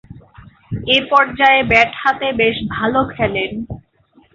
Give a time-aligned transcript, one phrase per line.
[0.87, 3.51] এ পর্যায়ে ব্যাট হাতে বেশ ভালো খেলেন।